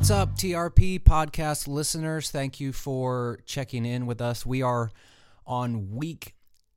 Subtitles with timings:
[0.00, 2.30] What's up, TRP podcast listeners?
[2.30, 4.46] Thank you for checking in with us.
[4.46, 4.90] We are
[5.46, 6.34] on week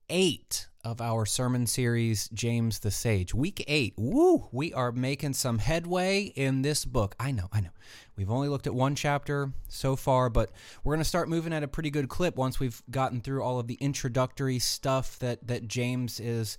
[0.09, 3.34] eight of our sermon series, James the Sage.
[3.34, 3.94] Week eight.
[3.95, 4.49] Woo!
[4.52, 7.16] We are making some headway in this book.
[7.17, 7.70] I know, I know.
[8.17, 10.52] We've only looked at one chapter so far, but
[10.84, 13.58] we're going to start moving at a pretty good clip once we've gotten through all
[13.58, 16.58] of the introductory stuff that, that James is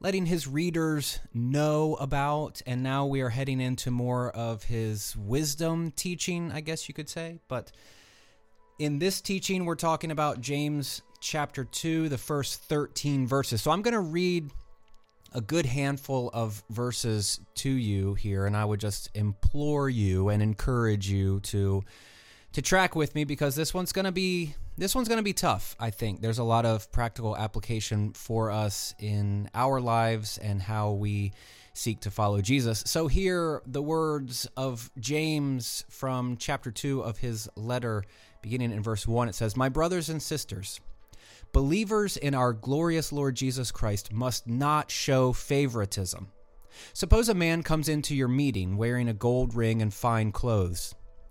[0.00, 2.62] letting his readers know about.
[2.66, 7.08] And now we are heading into more of his wisdom teaching, I guess you could
[7.08, 7.38] say.
[7.48, 7.70] But
[8.78, 13.60] in this teaching, we're talking about James chapter 2, the first 13 verses.
[13.60, 14.50] So I'm going to read
[15.32, 20.42] a good handful of verses to you here, and I would just implore you and
[20.42, 21.84] encourage you to
[22.52, 25.34] to track with me because this one's going to be this one's going to be
[25.34, 26.22] tough, I think.
[26.22, 31.32] There's a lot of practical application for us in our lives and how we
[31.74, 32.82] seek to follow Jesus.
[32.86, 38.04] So, hear the words of James from chapter 2 of his letter,
[38.42, 39.28] beginning in verse 1.
[39.28, 40.80] It says, My brothers and sisters,
[41.52, 46.28] believers in our glorious Lord Jesus Christ must not show favoritism.
[46.92, 50.94] Suppose a man comes into your meeting wearing a gold ring and fine clothes,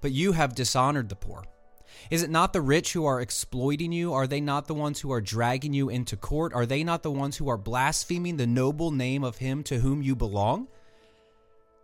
[0.00, 1.44] But you have dishonored the poor.
[2.10, 4.12] Is it not the rich who are exploiting you?
[4.12, 6.52] Are they not the ones who are dragging you into court?
[6.52, 10.02] Are they not the ones who are blaspheming the noble name of him to whom
[10.02, 10.68] you belong?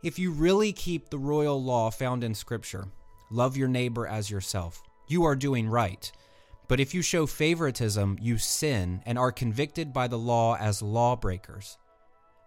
[0.03, 2.89] If you really keep the royal law found in Scripture,
[3.31, 6.11] love your neighbor as yourself, you are doing right.
[6.69, 11.77] But if you show favoritism, you sin and are convicted by the law as lawbreakers.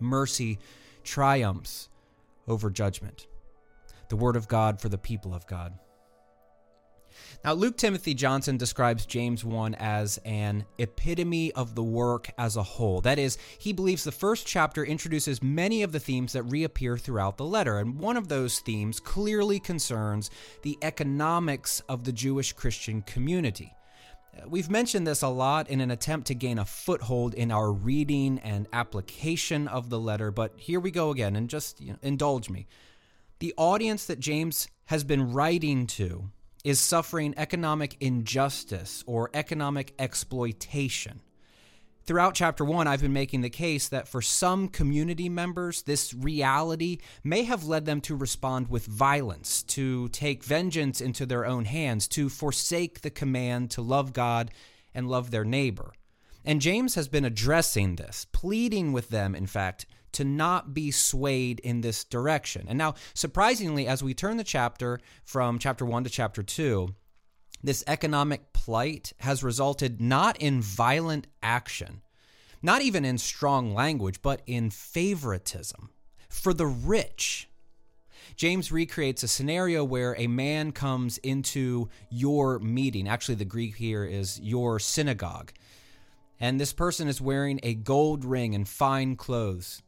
[0.00, 0.58] Mercy
[1.04, 1.88] triumphs
[2.48, 3.26] over judgment.
[4.08, 5.78] The word of God for the people of God.
[7.44, 12.62] Now, Luke Timothy Johnson describes James 1 as an epitome of the work as a
[12.62, 13.00] whole.
[13.00, 17.36] That is, he believes the first chapter introduces many of the themes that reappear throughout
[17.36, 20.30] the letter, and one of those themes clearly concerns
[20.62, 23.75] the economics of the Jewish Christian community.
[24.46, 28.38] We've mentioned this a lot in an attempt to gain a foothold in our reading
[28.40, 32.50] and application of the letter, but here we go again, and just you know, indulge
[32.50, 32.66] me.
[33.38, 36.30] The audience that James has been writing to
[36.64, 41.20] is suffering economic injustice or economic exploitation.
[42.06, 46.98] Throughout chapter one, I've been making the case that for some community members, this reality
[47.24, 52.06] may have led them to respond with violence, to take vengeance into their own hands,
[52.08, 54.52] to forsake the command to love God
[54.94, 55.94] and love their neighbor.
[56.44, 61.58] And James has been addressing this, pleading with them, in fact, to not be swayed
[61.58, 62.66] in this direction.
[62.68, 66.94] And now, surprisingly, as we turn the chapter from chapter 1 to chapter 2,
[67.62, 72.02] this economic plight has resulted not in violent action,
[72.62, 75.90] not even in strong language, but in favoritism
[76.28, 77.48] for the rich.
[78.36, 83.08] James recreates a scenario where a man comes into your meeting.
[83.08, 85.52] Actually, the Greek here is your synagogue.
[86.38, 89.82] And this person is wearing a gold ring and fine clothes.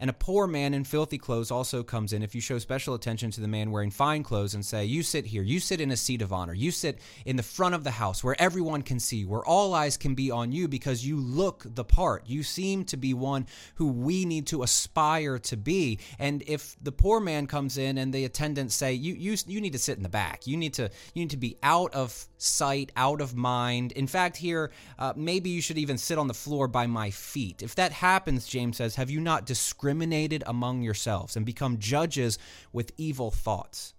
[0.00, 3.30] And a poor man in filthy clothes also comes in if you show special attention
[3.32, 5.96] to the man wearing fine clothes and say, You sit here, you sit in a
[5.96, 9.24] seat of honor, you sit in the front of the house where everyone can see,
[9.24, 12.28] where all eyes can be on you because you look the part.
[12.28, 15.98] You seem to be one who we need to aspire to be.
[16.18, 19.72] And if the poor man comes in and the attendants say, You you you need
[19.72, 22.90] to sit in the back, you need to you need to be out of sight,
[22.96, 23.92] out of mind.
[23.92, 27.62] In fact, here, uh, maybe you should even sit on the floor by my feet.
[27.62, 30.42] If that happens, James says, have you not discriminated?
[30.46, 32.38] among yourselves and become judges
[32.72, 33.94] with evil thoughts.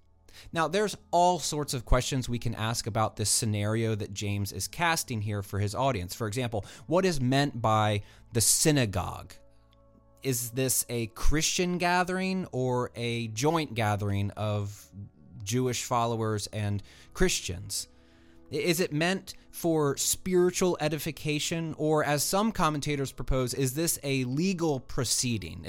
[0.54, 4.68] Now, there's all sorts of questions we can ask about this scenario that James is
[4.68, 6.16] casting here for his audience.
[6.16, 8.04] For example, what is meant by
[8.34, 9.34] the synagogue?
[10.22, 14.86] is this a Christian gathering or a joint gathering of
[15.46, 16.84] Jewish followers and
[17.14, 17.88] Christians?
[18.52, 24.80] Is it meant for spiritual edification, or as some commentators propose, is this a legal
[24.80, 25.66] proceeding?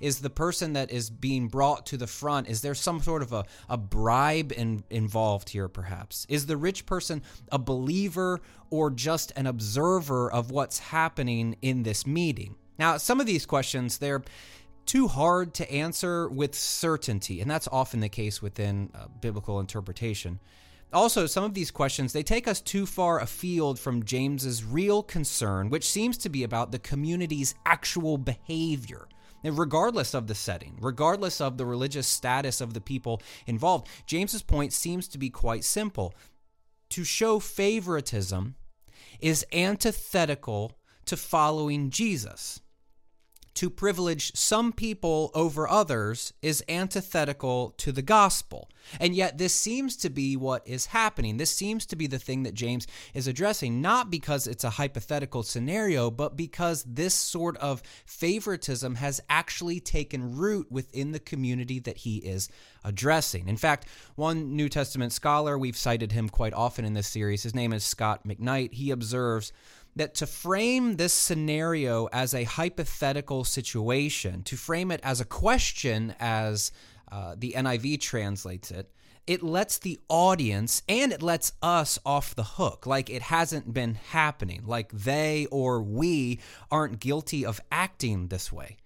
[0.00, 3.32] Is the person that is being brought to the front, is there some sort of
[3.32, 6.26] a, a bribe in, involved here, perhaps?
[6.28, 8.40] Is the rich person a believer
[8.70, 12.56] or just an observer of what's happening in this meeting?
[12.78, 14.22] Now, some of these questions, they're
[14.86, 20.40] too hard to answer with certainty, and that's often the case within uh, biblical interpretation.
[20.92, 25.70] Also, some of these questions they take us too far afield from James's real concern,
[25.70, 29.08] which seems to be about the community's actual behavior.
[29.44, 34.42] And regardless of the setting, regardless of the religious status of the people involved, James's
[34.42, 36.14] point seems to be quite simple.
[36.90, 38.54] To show favoritism
[39.20, 40.72] is antithetical
[41.06, 42.61] to following Jesus
[43.54, 48.68] to privilege some people over others is antithetical to the gospel.
[48.98, 51.36] And yet, this seems to be what is happening.
[51.36, 55.42] This seems to be the thing that James is addressing, not because it's a hypothetical
[55.42, 61.98] scenario, but because this sort of favoritism has actually taken root within the community that
[61.98, 62.48] he is
[62.84, 63.48] addressing.
[63.48, 67.54] In fact, one New Testament scholar, we've cited him quite often in this series, his
[67.54, 69.52] name is Scot McKnight, he observes
[69.96, 76.14] that to frame this scenario as a hypothetical situation, to frame it as a question,
[76.18, 76.72] as
[77.10, 78.90] uh, the NIV translates it,
[79.26, 83.94] it lets the audience and it lets us off the hook, like it hasn't been
[83.94, 86.40] happening, like they or we
[86.70, 88.78] aren't guilty of acting this way.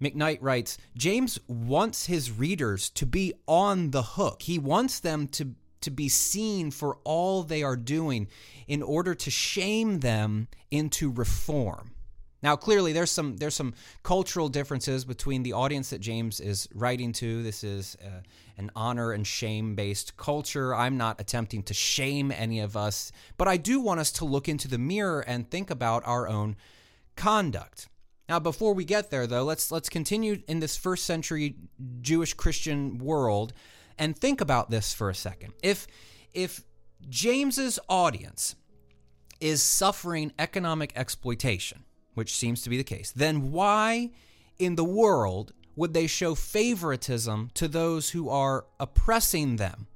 [0.00, 4.42] McKnight writes James wants his readers to be on the hook.
[4.42, 8.28] He wants them to to be seen for all they are doing
[8.66, 11.92] in order to shame them into reform.
[12.42, 17.12] Now, clearly, there's some there's some cultural differences between the audience that James is writing
[17.14, 17.42] to.
[17.42, 18.20] This is uh,
[18.58, 20.74] an honor and shame based culture.
[20.74, 24.48] I'm not attempting to shame any of us, but I do want us to look
[24.48, 26.56] into the mirror and think about our own
[27.16, 27.88] conduct.
[28.28, 31.56] Now, before we get there, though, let's let's continue in this first century
[32.00, 33.54] Jewish Christian world
[33.98, 35.52] and think about this for a second.
[35.62, 35.86] If
[36.34, 36.62] if
[37.08, 38.56] James's audience
[39.40, 41.84] is suffering economic exploitation,
[42.14, 44.10] which seems to be the case, then why
[44.58, 49.86] in the world would they show favoritism to those who are oppressing them?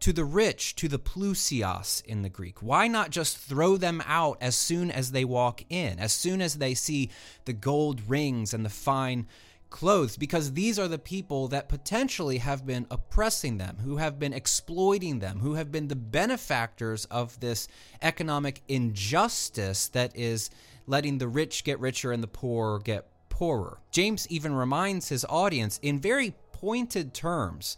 [0.00, 2.62] To the rich, to the plousios in the Greek.
[2.62, 6.56] Why not just throw them out as soon as they walk in, as soon as
[6.56, 7.10] they see
[7.44, 9.26] the gold rings and the fine
[9.70, 14.32] clothes because these are the people that potentially have been oppressing them, who have been
[14.32, 17.68] exploiting them, who have been the benefactors of this
[18.02, 20.50] economic injustice that is
[20.86, 23.78] letting the rich get richer and the poor get poorer.
[23.90, 27.76] James even reminds his audience in very pointed terms.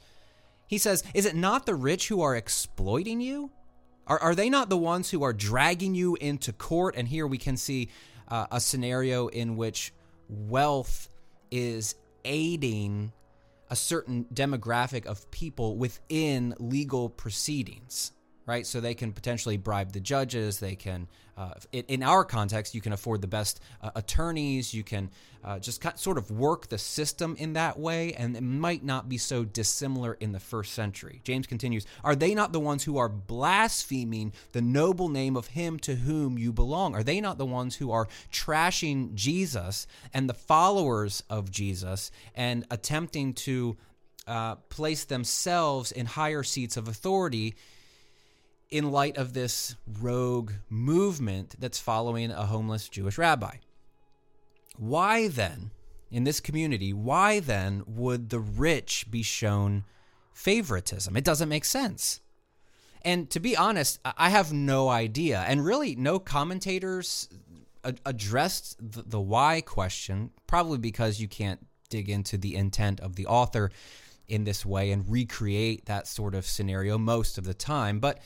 [0.66, 3.50] He says, Is it not the rich who are exploiting you?
[4.06, 6.94] Are, are they not the ones who are dragging you into court?
[6.96, 7.88] And here we can see
[8.28, 9.92] uh, a scenario in which
[10.28, 11.08] wealth
[11.50, 13.12] is aiding
[13.70, 18.12] a certain demographic of people within legal proceedings
[18.48, 18.66] right?
[18.66, 20.58] So they can potentially bribe the judges.
[20.58, 21.06] They can,
[21.36, 24.72] uh, in our context, you can afford the best uh, attorneys.
[24.72, 25.10] You can
[25.44, 29.18] uh, just sort of work the system in that way, and it might not be
[29.18, 31.20] so dissimilar in the first century.
[31.24, 35.78] James continues Are they not the ones who are blaspheming the noble name of him
[35.80, 36.94] to whom you belong?
[36.94, 42.64] Are they not the ones who are trashing Jesus and the followers of Jesus and
[42.70, 43.76] attempting to
[44.26, 47.54] uh, place themselves in higher seats of authority?
[48.70, 53.56] In light of this rogue movement that's following a homeless Jewish rabbi.
[54.76, 55.70] Why then,
[56.10, 59.84] in this community, why then would the rich be shown
[60.32, 61.16] favoritism?
[61.16, 62.20] It doesn't make sense.
[63.02, 65.44] And to be honest, I have no idea.
[65.46, 67.28] And really, no commentators
[68.04, 73.70] addressed the, why question, probably because you can't dig into the intent of the author
[74.26, 77.98] in this way and recreate that sort of scenario most of the time.
[77.98, 78.20] But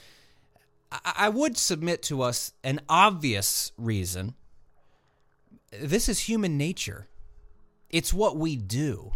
[1.05, 4.35] I would submit to us an obvious reason.
[5.81, 7.09] This is human nature.
[7.89, 9.13] It's what we do.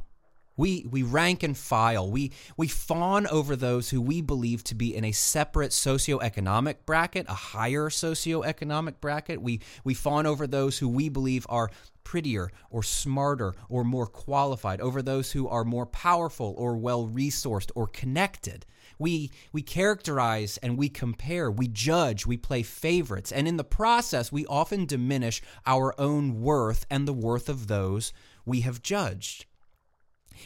[0.57, 2.11] We we rank and file.
[2.11, 7.27] We we fawn over those who we believe to be in a separate socioeconomic bracket,
[7.29, 9.43] a higher socioeconomic bracket.
[9.43, 11.71] We we fawn over those who we believe are
[12.05, 17.71] prettier or smarter or more qualified, over those who are more powerful or well resourced
[17.75, 18.65] or connected.
[18.99, 24.33] We we characterize and we compare, we judge, we play favorites, and in the process
[24.33, 28.13] we often diminish our own worth and the worth of those
[28.45, 29.47] we have judged.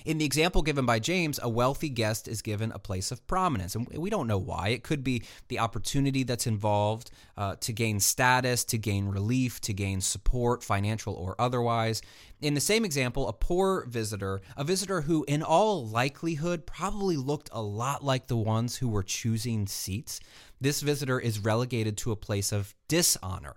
[0.04, 3.74] In the example given by James, a wealthy guest is given a place of prominence.
[3.74, 4.68] And we don't know why.
[4.68, 9.72] It could be the opportunity that's involved uh, to gain status, to gain relief, to
[9.72, 12.02] gain support, financial or otherwise.
[12.40, 17.50] In the same example, a poor visitor, a visitor who, in all likelihood, probably looked
[17.52, 20.20] a lot like the ones who were choosing seats,
[20.60, 23.56] this visitor is relegated to a place of dishonor.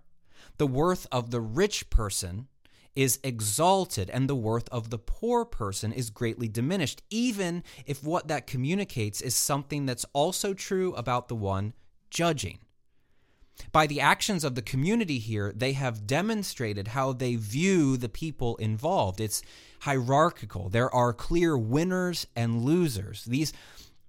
[0.57, 2.47] The worth of the rich person
[2.95, 8.27] is exalted and the worth of the poor person is greatly diminished, even if what
[8.27, 11.73] that communicates is something that's also true about the one
[12.09, 12.59] judging.
[13.71, 18.55] By the actions of the community here, they have demonstrated how they view the people
[18.57, 19.19] involved.
[19.19, 19.43] It's
[19.81, 20.69] hierarchical.
[20.69, 23.25] There are clear winners and losers.
[23.25, 23.53] These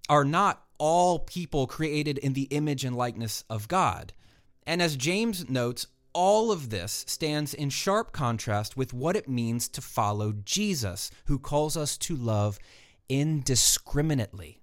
[0.09, 4.13] are not all people created in the image and likeness of God.
[4.67, 9.69] And as James notes, all of this stands in sharp contrast with what it means
[9.69, 12.59] to follow Jesus, who calls us to love
[13.09, 14.63] indiscriminately.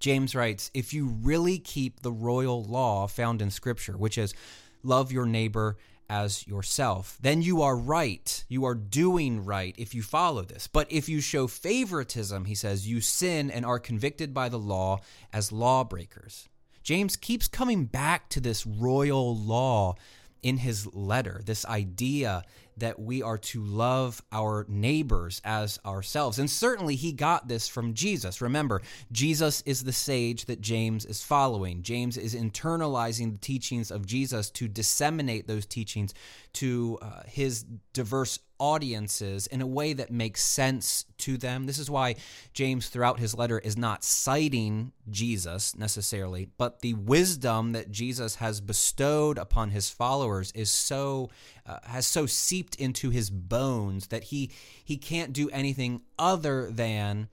[0.00, 4.34] James writes If you really keep the royal law found in Scripture, which is
[4.82, 5.76] love your neighbor
[6.08, 8.44] as yourself, then you are right.
[8.48, 10.66] You are doing right if you follow this.
[10.66, 15.00] But if you show favoritism, he says, you sin and are convicted by the law
[15.32, 16.48] as lawbreakers.
[16.84, 19.96] James keeps coming back to this royal law
[20.42, 22.44] in his letter, this idea
[22.76, 26.38] that we are to love our neighbors as ourselves.
[26.38, 28.40] And certainly he got this from Jesus.
[28.40, 31.82] Remember, Jesus is the sage that James is following.
[31.82, 36.12] James is internalizing the teachings of Jesus to disseminate those teachings
[36.54, 41.66] to uh, his diverse audiences in a way that makes sense to them.
[41.66, 42.16] This is why
[42.54, 48.62] James, throughout his letter, is not citing Jesus necessarily, but the wisdom that Jesus has
[48.62, 51.28] bestowed upon his followers is so
[51.66, 54.50] uh, has so seeped into his bones that he
[54.82, 57.28] he can't do anything other than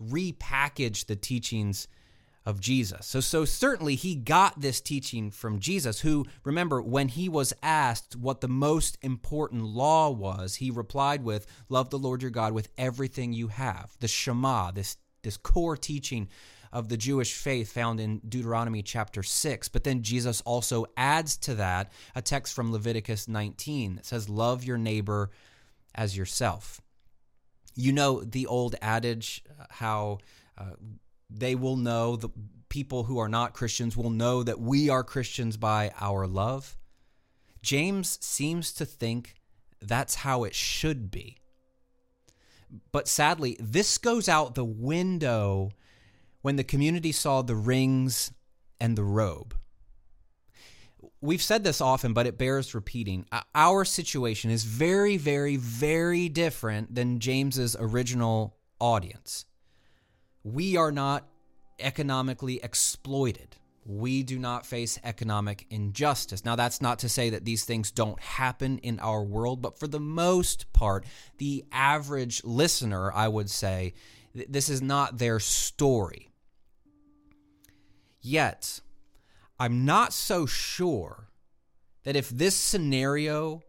[0.00, 1.88] repackage the teachings
[2.48, 3.04] of Jesus.
[3.06, 8.16] So so certainly he got this teaching from Jesus who remember when he was asked
[8.16, 12.70] what the most important law was, he replied with love the Lord your God with
[12.78, 13.94] everything you have.
[14.00, 16.26] The Shema, this this core teaching
[16.72, 19.68] of the Jewish faith found in Deuteronomy chapter 6.
[19.68, 24.64] But then Jesus also adds to that a text from Leviticus 19 that says, Love
[24.64, 25.30] your neighbor
[25.94, 26.80] as yourself.
[27.74, 30.18] You know the old adage uh, how
[30.56, 30.72] uh,
[31.30, 32.30] they will know, the
[32.68, 36.76] people who are not Christians will know that we are Christians by our love.
[37.62, 39.34] James seems to think
[39.80, 41.38] that's how it should be.
[42.92, 45.70] But sadly, this goes out the window
[46.42, 48.32] when the community saw the rings
[48.80, 49.54] and the robe.
[51.20, 53.26] We've said this often, but it bears repeating.
[53.54, 59.46] Our situation is very, very, very different than James's original audience
[60.54, 61.26] we are not
[61.78, 63.56] economically exploited.
[63.84, 66.44] We do not face economic injustice.
[66.44, 69.86] Now, that's not to say that these things don't happen in our world, but for
[69.86, 71.06] the most part,
[71.38, 73.94] the average listener, I would say,
[74.34, 76.28] th- this is not their story.
[78.20, 78.80] Yet,
[79.58, 81.28] I'm not so sure
[82.04, 83.62] that if this scenario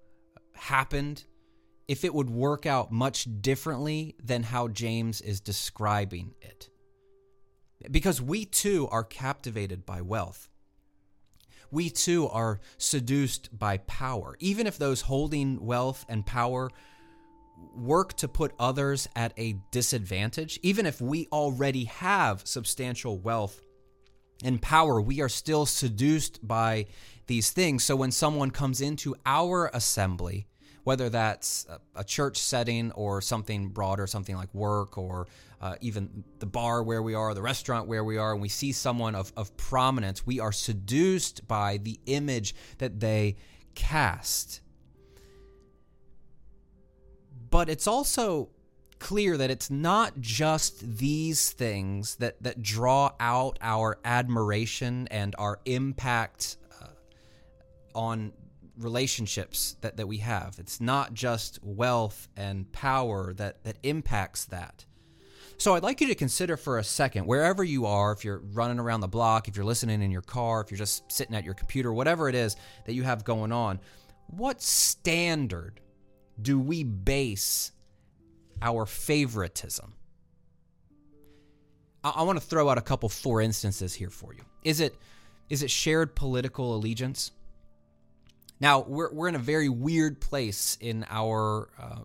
[0.53, 1.23] happened
[1.89, 6.69] if it would work out much differently than how James is describing it.
[7.89, 10.49] Because we too are captivated by wealth.
[11.71, 14.35] We too are seduced by power.
[14.39, 16.69] Even if those holding wealth and power
[17.75, 23.63] work to put others at a disadvantage, even if we already have substantial wealth
[24.43, 26.85] and power, we are still seduced by
[27.25, 27.83] these things.
[27.83, 30.45] So when someone comes into our assembly,
[30.83, 35.27] whether that's a, church setting or something broader, something like work or
[35.61, 38.71] uh, even the bar where we are, the restaurant where we are, and we see
[38.71, 43.35] someone of, of prominence, we are seduced by the image that they
[43.75, 44.61] cast.
[47.49, 48.49] But it's also
[48.99, 55.59] clear that it's not just these things that, that draw out our admiration and our
[55.65, 56.87] impact uh,
[57.95, 58.33] on
[58.79, 60.55] relationships that, that we have.
[60.59, 64.85] It's not just wealth and power that, that impacts that.
[65.57, 68.79] So I'd like you to consider for a second, wherever you are, if you're running
[68.79, 71.53] around the block, if you're listening in your car, if you're just sitting at your
[71.53, 72.55] computer, whatever it is
[72.85, 73.81] that you have going on,
[74.27, 75.81] what standard
[76.41, 77.73] do we base
[78.61, 79.93] our favoritism?
[82.05, 84.43] I, I want to throw out a couple for instances here for you.
[84.63, 84.95] Is it
[85.49, 87.31] is it shared political allegiance?
[88.59, 92.01] Now we're we're in a very weird place in our uh,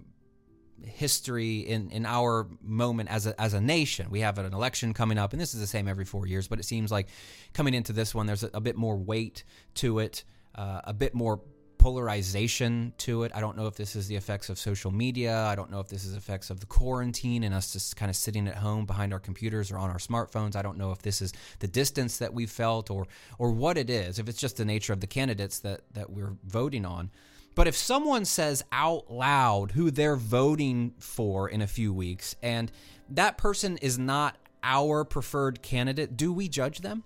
[0.87, 4.11] history in, in our moment as a, as a nation.
[4.11, 6.59] We have an election coming up, and this is the same every four years, but
[6.59, 7.09] it seems like
[7.53, 9.45] coming into this one, there's a, a bit more weight
[9.75, 11.41] to it, uh, a bit more
[11.85, 13.33] polarization to it.
[13.35, 15.45] I don't know if this is the effects of social media.
[15.45, 18.17] I don't know if this is effects of the quarantine and us just kind of
[18.17, 20.57] sitting at home behind our computers or on our smartphones.
[20.57, 23.91] I don't know if this is the distance that we've felt or or what it
[23.91, 24.19] is.
[24.19, 27.11] If it's just the nature of the candidates that that we're voting on.
[27.55, 32.73] But if someone says out loud who they're voting for in a few weeks and
[33.11, 37.05] that person is not our preferred candidate, do we judge them?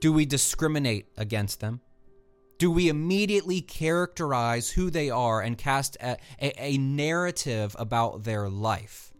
[0.00, 1.80] Do we discriminate against them?
[2.58, 8.48] Do we immediately characterize who they are and cast a, a, a, narrative about their
[8.48, 9.12] life?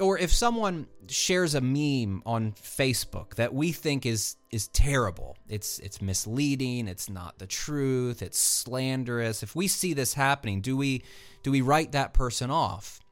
[0.00, 5.78] Or if someone shares a meme on Facebook that we think is is terrible, it's
[5.78, 9.42] it's misleading, it's not the truth, it's slanderous.
[9.42, 11.04] If we see this happening, do we
[11.44, 13.03] do we write that person off?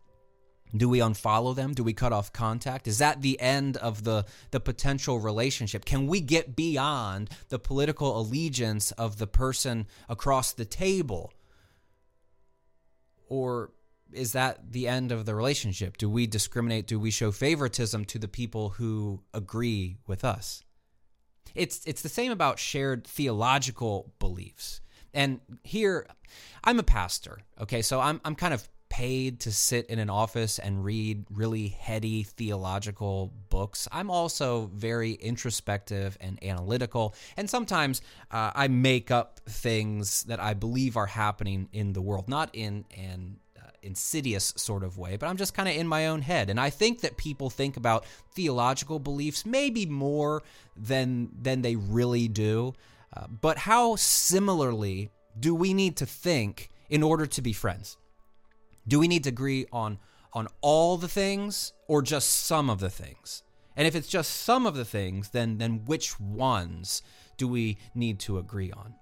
[0.74, 1.74] Do we unfollow them?
[1.74, 2.88] Do we cut off contact?
[2.88, 5.84] Is that the end of the, the potential relationship?
[5.84, 11.32] Can we get beyond the political allegiance of the person across the table?
[13.28, 13.72] Or
[14.12, 15.96] is that the end of the relationship?
[15.96, 16.86] Do we discriminate?
[16.86, 20.62] Do we show favoritism to the people who agree with us?
[21.54, 24.80] It's, it's the same about shared theological beliefs.
[25.12, 26.06] And here,
[26.64, 27.82] I'm a pastor, okay?
[27.82, 32.24] So I'm, I'm kind of paid to sit in an office and read really heady
[32.24, 33.88] theological books.
[33.90, 40.52] I'm also very introspective and analytical, and sometimes uh, I make up things that I
[40.52, 45.26] believe are happening in the world, not in an uh, insidious sort of way, but
[45.26, 46.50] I'm just kind of in my own head.
[46.50, 50.42] And I think that people think about theological beliefs maybe more
[50.76, 52.74] than than they really do.
[53.16, 55.08] Uh, but how similarly
[55.40, 57.96] do we need to think in order to be friends?
[58.86, 59.98] Do we need to agree on
[60.34, 63.42] on all the things or just some of the things?
[63.76, 67.02] And if it's just some of the things, then then which ones
[67.36, 68.94] do we need to agree on?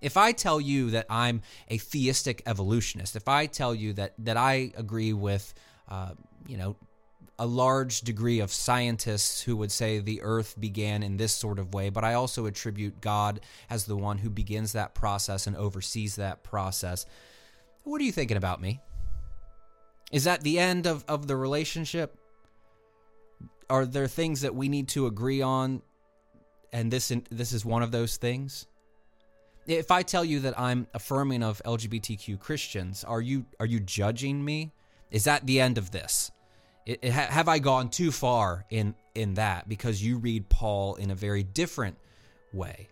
[0.00, 4.36] If I tell you that I'm a theistic evolutionist, if I tell you that that
[4.36, 5.54] I agree with,
[5.88, 6.12] uh,
[6.46, 6.76] you know,
[7.38, 11.74] a large degree of scientists who would say the earth began in this sort of
[11.74, 16.16] way, but I also attribute God as the one who begins that process and oversees
[16.16, 17.06] that process.
[17.82, 18.80] What are you thinking about me?
[20.14, 22.16] Is that the end of, of the relationship?
[23.68, 25.82] Are there things that we need to agree on
[26.72, 28.68] and this this is one of those things?
[29.66, 34.44] If I tell you that I'm affirming of LGBTQ Christians, are you are you judging
[34.44, 34.70] me?
[35.10, 36.30] Is that the end of this?
[36.86, 41.10] It, it, have I gone too far in in that because you read Paul in
[41.10, 41.96] a very different
[42.52, 42.86] way?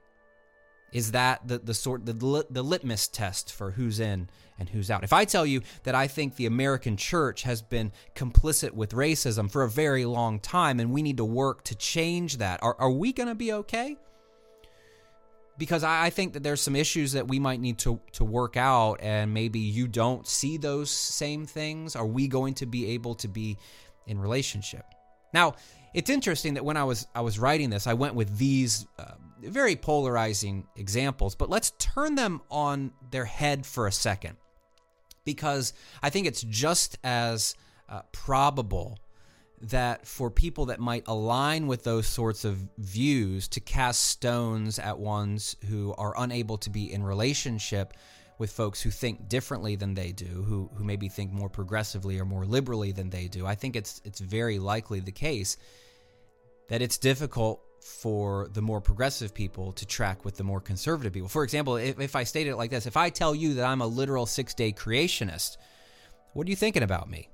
[0.93, 2.13] Is that the, the sort the,
[2.51, 4.29] the litmus test for who's in
[4.59, 5.05] and who's out?
[5.05, 9.51] If I tell you that I think the American church has been complicit with racism
[9.51, 12.91] for a very long time and we need to work to change that, are, are
[12.91, 13.97] we going to be okay?
[15.59, 18.57] Because I, I think that there's some issues that we might need to, to work
[18.57, 21.95] out, and maybe you don't see those same things.
[21.95, 23.59] Are we going to be able to be
[24.07, 24.85] in relationship?
[25.33, 25.55] Now,
[25.95, 29.13] it's interesting that when I was I was writing this, I went with these uh,
[29.43, 34.37] very polarizing examples, but let's turn them on their head for a second,
[35.25, 37.55] because I think it's just as
[37.89, 38.99] uh, probable
[39.61, 44.99] that for people that might align with those sorts of views to cast stones at
[44.99, 47.95] ones who are unable to be in relationship
[48.39, 52.25] with folks who think differently than they do, who who maybe think more progressively or
[52.25, 53.47] more liberally than they do.
[53.47, 55.57] I think it's it's very likely the case
[56.69, 61.29] that it's difficult for the more progressive people to track with the more conservative people.
[61.29, 63.81] For example, if, if I state it like this, if I tell you that I'm
[63.81, 65.57] a literal six day creationist,
[66.33, 67.29] what are you thinking about me?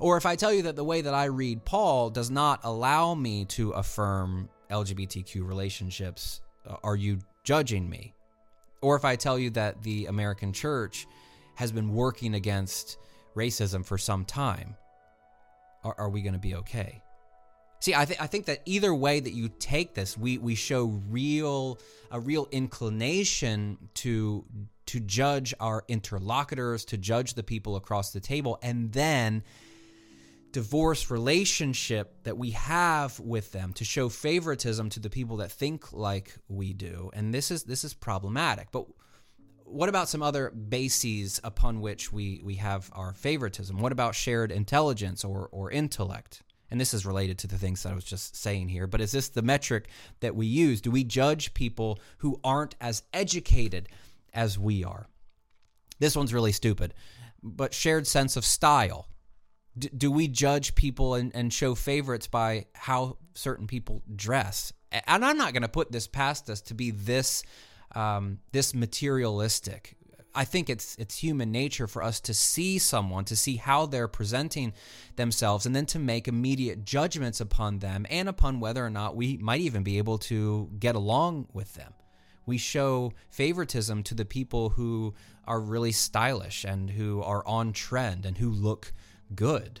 [0.00, 3.14] Or if I tell you that the way that I read Paul does not allow
[3.14, 8.14] me to affirm LGBTQ relationships, uh, are you judging me?
[8.82, 11.06] Or if I tell you that the American church
[11.54, 12.98] has been working against
[13.34, 14.76] racism for some time,
[15.84, 17.02] are, are we going to be okay?
[17.80, 21.00] See, I, th- I think that either way that you take this, we, we show
[21.08, 21.78] real
[22.10, 24.44] a real inclination to
[24.86, 29.42] to judge our interlocutors, to judge the people across the table, and then
[30.50, 35.92] divorce relationship that we have with them to show favoritism to the people that think
[35.92, 37.10] like we do.
[37.12, 38.68] And this is this is problematic.
[38.72, 38.86] But
[39.64, 43.78] what about some other bases upon which we, we have our favoritism?
[43.78, 46.42] What about shared intelligence or, or intellect?
[46.70, 49.12] And this is related to the things that I was just saying here, but is
[49.12, 49.88] this the metric
[50.20, 50.80] that we use?
[50.80, 53.88] Do we judge people who aren't as educated
[54.34, 55.08] as we are?
[55.98, 56.94] This one's really stupid.
[57.42, 59.08] but shared sense of style.
[59.78, 64.72] D- do we judge people and, and show favorites by how certain people dress?
[64.90, 67.42] And I'm not going to put this past us to be this
[67.94, 69.96] um, this materialistic.
[70.38, 74.06] I think it's it's human nature for us to see someone, to see how they're
[74.06, 74.72] presenting
[75.16, 79.36] themselves, and then to make immediate judgments upon them and upon whether or not we
[79.38, 81.92] might even be able to get along with them.
[82.46, 85.12] We show favoritism to the people who
[85.44, 88.92] are really stylish and who are on trend and who look
[89.34, 89.80] good.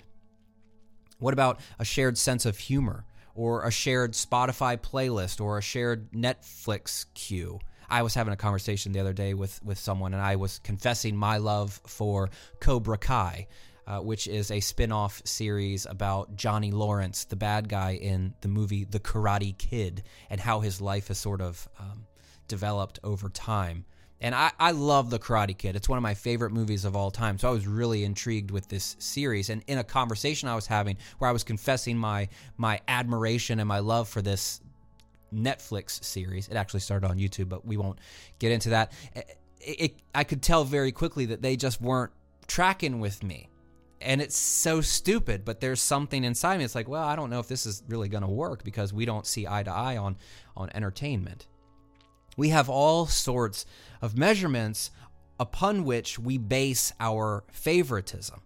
[1.20, 3.04] What about a shared sense of humor
[3.36, 7.60] or a shared Spotify playlist or a shared Netflix queue?
[7.88, 11.16] I was having a conversation the other day with with someone, and I was confessing
[11.16, 13.46] my love for Cobra Kai,
[13.86, 18.84] uh, which is a spin-off series about Johnny Lawrence, the bad guy in the movie
[18.84, 22.06] The Karate Kid, and how his life has sort of um,
[22.48, 23.84] developed over time.
[24.20, 25.76] And I, I love The Karate Kid.
[25.76, 27.38] It's one of my favorite movies of all time.
[27.38, 29.48] So I was really intrigued with this series.
[29.48, 33.68] And in a conversation I was having where I was confessing my my admiration and
[33.68, 34.60] my love for this
[35.34, 36.48] Netflix series.
[36.48, 37.98] It actually started on YouTube, but we won't
[38.38, 38.92] get into that.
[39.14, 42.12] It, it, I could tell very quickly that they just weren't
[42.46, 43.48] tracking with me.
[44.00, 46.64] And it's so stupid, but there's something inside me.
[46.64, 49.04] It's like, well, I don't know if this is really going to work because we
[49.04, 50.16] don't see eye to eye on,
[50.56, 51.48] on entertainment.
[52.36, 53.66] We have all sorts
[54.00, 54.92] of measurements
[55.40, 58.40] upon which we base our favoritism.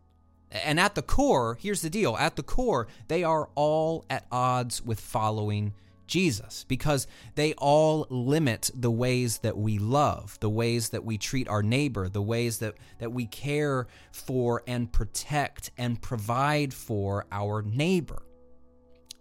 [0.51, 4.83] And at the core, here's the deal at the core, they are all at odds
[4.83, 5.75] with following
[6.13, 11.49] Jesus because they all limit the ways that we love, the ways that we treat
[11.49, 17.63] our neighbor, the ways that, that we care for and protect and provide for our
[17.63, 18.23] neighbor.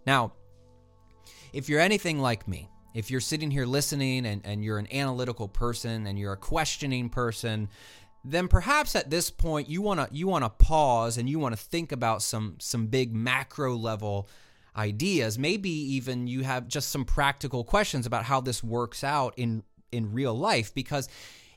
[0.06, 0.34] Now,
[1.54, 5.48] if you're anything like me, if you're sitting here listening and, and you're an analytical
[5.48, 7.70] person and you're a questioning person,
[8.22, 11.56] then perhaps at this point you want to you want to pause and you want
[11.56, 14.28] to think about some some big macro level
[14.76, 15.38] ideas.
[15.38, 20.12] Maybe even you have just some practical questions about how this works out in in
[20.12, 21.08] real life because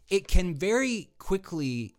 [0.09, 1.95] it can very quickly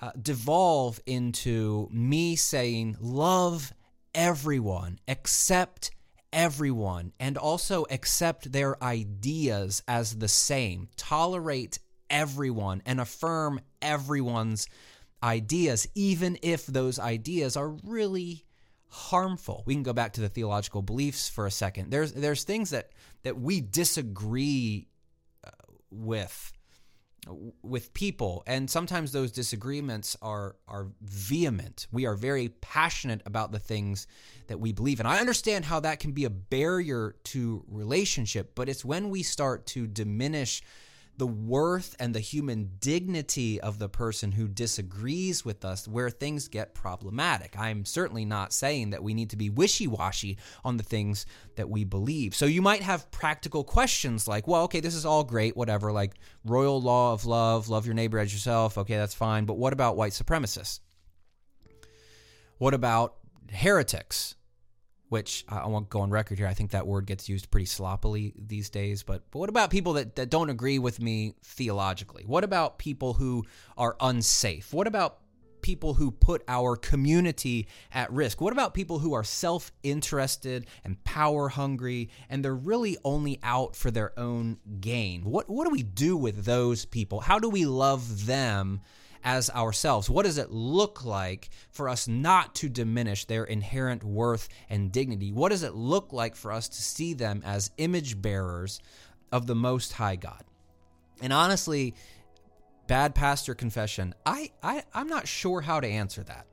[0.00, 3.72] uh, devolve into me saying love
[4.14, 5.90] everyone accept
[6.32, 14.66] everyone and also accept their ideas as the same tolerate everyone and affirm everyone's
[15.22, 18.45] ideas even if those ideas are really
[18.88, 19.62] harmful.
[19.66, 21.90] We can go back to the theological beliefs for a second.
[21.90, 22.90] There's there's things that
[23.22, 24.88] that we disagree
[25.44, 25.50] uh,
[25.90, 26.52] with
[27.62, 33.58] with people and sometimes those disagreements are are vehement we are very passionate about the
[33.58, 34.06] things
[34.46, 38.68] that we believe and i understand how that can be a barrier to relationship but
[38.68, 40.62] it's when we start to diminish
[41.18, 46.48] the worth and the human dignity of the person who disagrees with us where things
[46.48, 47.58] get problematic.
[47.58, 51.26] I'm certainly not saying that we need to be wishy washy on the things
[51.56, 52.34] that we believe.
[52.34, 56.14] So you might have practical questions like, well, okay, this is all great, whatever, like
[56.44, 58.78] royal law of love, love your neighbor as yourself.
[58.78, 59.46] Okay, that's fine.
[59.46, 60.80] But what about white supremacists?
[62.58, 63.16] What about
[63.50, 64.35] heretics?
[65.08, 66.46] Which I won't go on record here.
[66.46, 69.02] I think that word gets used pretty sloppily these days.
[69.02, 72.24] But, but what about people that, that don't agree with me theologically?
[72.26, 73.44] What about people who
[73.76, 74.72] are unsafe?
[74.72, 75.18] What about
[75.62, 78.40] people who put our community at risk?
[78.40, 83.74] What about people who are self interested and power hungry and they're really only out
[83.74, 85.24] for their own gain?
[85.24, 87.20] What, what do we do with those people?
[87.20, 88.80] How do we love them?
[89.26, 90.08] As ourselves?
[90.08, 95.32] What does it look like for us not to diminish their inherent worth and dignity?
[95.32, 98.80] What does it look like for us to see them as image bearers
[99.32, 100.44] of the Most High God?
[101.20, 101.94] And honestly,
[102.86, 106.46] bad pastor confession, I, I, I'm not sure how to answer that.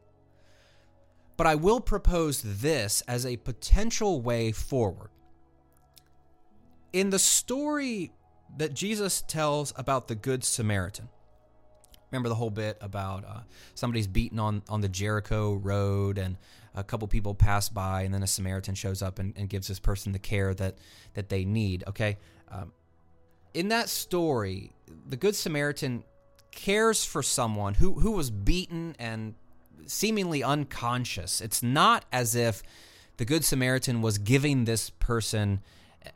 [1.37, 5.09] But I will propose this as a potential way forward.
[6.91, 8.13] In the story
[8.57, 11.09] that Jesus tells about the Good Samaritan,
[12.13, 13.39] remember the whole bit about uh,
[13.73, 16.37] somebody's beaten on on the Jericho road and
[16.75, 19.79] a couple people pass by and then a Samaritan shows up and, and gives this
[19.79, 20.77] person the care that
[21.15, 21.83] that they need.
[21.87, 22.17] Okay,
[22.51, 22.71] um,
[23.55, 24.71] in that story,
[25.09, 26.03] the Good Samaritan
[26.51, 29.33] cares for someone who who was beaten and
[29.87, 31.41] seemingly unconscious.
[31.41, 32.61] It's not as if
[33.17, 35.61] the Good Samaritan was giving this person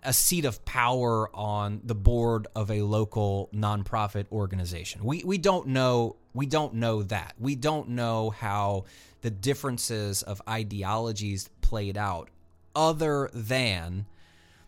[0.03, 5.03] a seat of power on the board of a local nonprofit organization.
[5.03, 7.33] We we don't know we don't know that.
[7.39, 8.85] We don't know how
[9.21, 12.29] the differences of ideologies played out
[12.75, 14.05] other than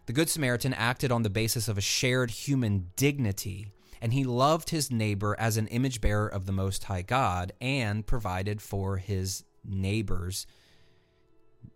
[0.06, 3.68] the good Samaritan acted on the basis of a shared human dignity
[4.02, 8.08] and he loved his neighbor as an image bearer of the Most High God and
[8.08, 10.48] provided for his neighbor's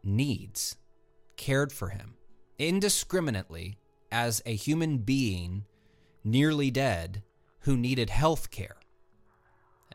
[0.03, 0.77] needs,
[1.35, 2.15] cared for him
[2.57, 3.77] indiscriminately
[4.11, 5.65] as a human being
[6.23, 7.23] nearly dead
[7.61, 8.77] who needed health care.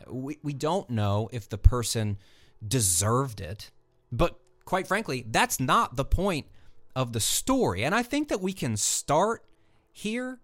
[0.06, 2.18] We, we don't know if the person
[2.66, 3.70] deserved it,
[4.10, 6.46] but quite frankly, that's not the point
[6.94, 7.84] of the story.
[7.84, 9.44] And I think that we can start
[9.92, 10.40] here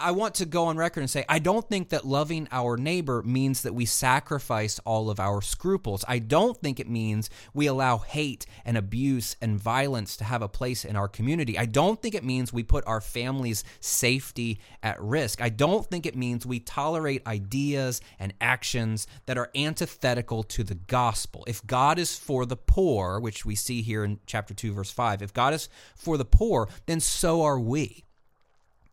[0.00, 3.22] I want to go on record and say I don't think that loving our neighbor
[3.22, 6.04] means that we sacrifice all of our scruples.
[6.08, 10.48] I don't think it means we allow hate and abuse and violence to have a
[10.48, 11.58] place in our community.
[11.58, 15.40] I don't think it means we put our family's safety at risk.
[15.40, 20.74] I don't think it means we tolerate ideas and actions that are antithetical to the
[20.74, 21.44] gospel.
[21.46, 25.22] If God is for the poor, which we see here in chapter 2 verse 5,
[25.22, 28.04] if God is for the poor, then so are we.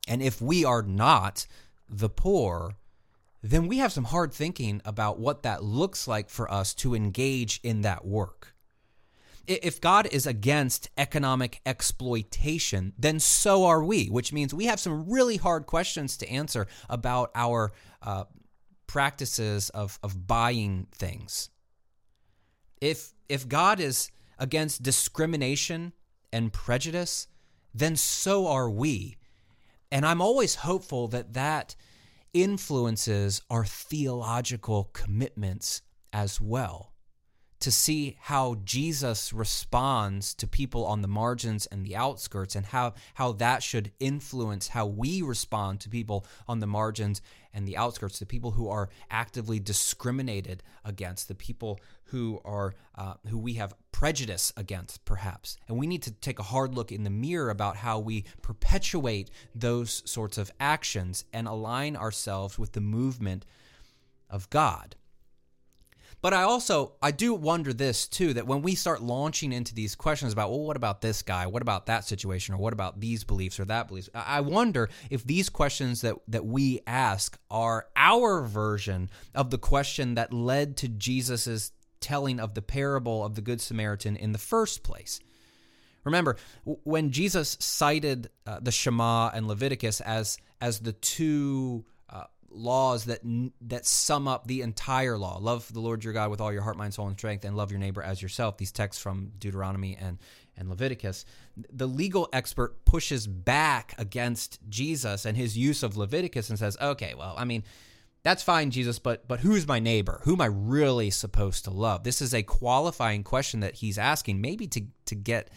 [0.08, 1.46] And if we are not
[1.90, 2.76] the poor,
[3.44, 7.60] then we have some hard thinking about what that looks like for us to engage
[7.64, 8.54] in that work.
[9.48, 15.10] If God is against economic exploitation, then so are we, which means we have some
[15.10, 18.26] really hard questions to answer about our uh,
[18.88, 21.50] practices of, of buying things.
[22.82, 25.94] If, if God is against discrimination
[26.34, 27.28] and prejudice,
[27.74, 29.16] then so are we
[29.92, 31.76] and I'm always hopeful that that
[32.34, 35.82] influences our theological commitments
[36.14, 36.94] as well.
[37.62, 42.94] To see how Jesus responds to people on the margins and the outskirts, and how,
[43.16, 47.22] how that should influence how we respond to people on the margins
[47.54, 53.16] and the outskirts, the people who are actively discriminated against, the people who are uh,
[53.30, 55.58] who we have prejudice against, perhaps.
[55.68, 59.32] And we need to take a hard look in the mirror about how we perpetuate
[59.56, 63.46] those sorts of actions and align ourselves with the movement
[64.30, 64.96] of God.
[66.22, 69.96] But I also I do wonder this too that when we start launching into these
[69.96, 71.46] questions about well what about this guy?
[71.46, 72.56] What about that situation?
[72.56, 74.10] Or what about these beliefs or that beliefs?
[74.14, 80.16] I wonder if these questions that that we ask are our version of the question
[80.16, 84.84] that led to Jesus's telling of the parable of the Good Samaritan in the first
[84.84, 85.20] place.
[86.04, 91.86] Remember, when Jesus cited uh, the Shema and Leviticus as as the two
[92.50, 93.22] laws that
[93.62, 96.78] that sum up the entire law, love the Lord your God with all your heart,
[96.78, 98.58] mind, soul, and strength, and love your neighbor as yourself.
[98.58, 100.18] These texts from Deuteronomy and
[100.56, 101.26] and Leviticus.
[101.72, 107.14] The legal expert pushes back against Jesus and his use of Leviticus and says, "Okay,
[107.18, 107.64] well, I mean."
[108.24, 110.20] That's fine, Jesus, but but who's my neighbor?
[110.24, 112.04] Who am I really supposed to love?
[112.04, 115.50] This is a qualifying question that he's asking, maybe to to get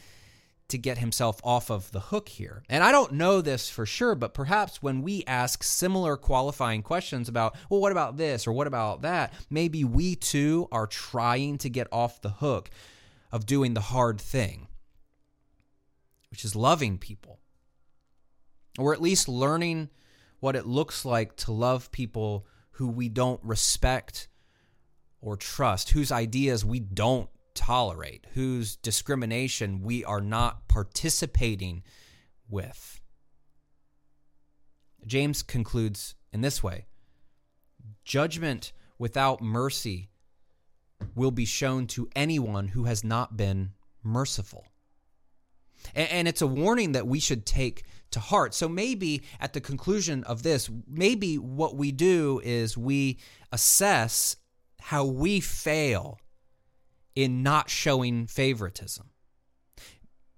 [0.71, 2.63] to get himself off of the hook here.
[2.69, 7.29] And I don't know this for sure, but perhaps when we ask similar qualifying questions
[7.29, 11.69] about, well, what about this or what about that, maybe we too are trying to
[11.69, 12.71] get off the hook
[13.33, 14.69] of doing the hard thing,
[16.31, 17.41] which is loving people,
[18.79, 19.91] or at least learning
[20.41, 24.29] what it looks like to love people who we don't respect
[25.21, 27.29] or trust, whose ideas we don't
[27.61, 31.83] tolerate, whose discrimination we are not participating
[32.49, 33.03] with.
[35.07, 36.87] James concludes in this way
[38.03, 40.09] Judgment without mercy
[41.15, 44.65] will be shown to anyone who has not been merciful.
[45.95, 48.55] And, it's a warning that we should take to heart.
[48.55, 53.19] So maybe at the conclusion of this, maybe what we do is we
[53.53, 54.37] assess
[54.81, 56.19] how we fail
[57.23, 59.11] in not showing favoritism.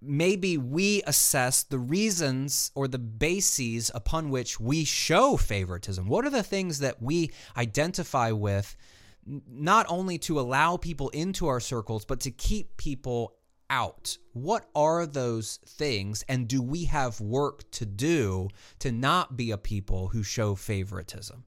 [0.01, 6.09] Maybe we assess the reasons or the bases upon which we show favoritism.
[6.09, 8.77] What are the things that we identify with,
[9.25, 13.37] not only to allow people into our circles, but to keep people
[13.73, 14.19] out.
[14.35, 18.49] What are those things, and do we have work to do
[18.81, 21.45] to not be a people who show favoritism?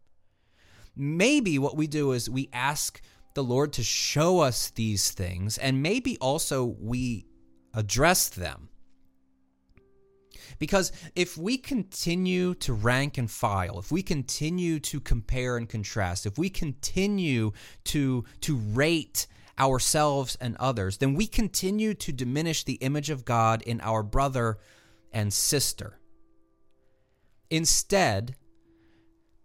[0.96, 3.00] Maybe what we do is we ask
[3.36, 7.28] the Lord to show us these things, and maybe also we
[7.74, 8.70] address them.
[10.58, 16.26] Because if we continue to rank and file, if we continue to compare and contrast,
[16.26, 17.52] if we continue
[17.86, 19.28] to, to rate
[19.60, 24.60] ourselves and others, then we continue to diminish the image of God in our brother
[25.12, 26.00] and sister.
[27.50, 28.36] Instead,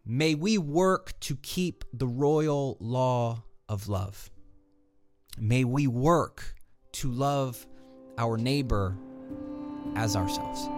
[0.04, 4.30] may we work to keep the royal law of love.
[5.38, 6.54] May we work
[6.92, 7.66] to love
[8.18, 8.96] our neighbor
[9.94, 10.68] as ourselves.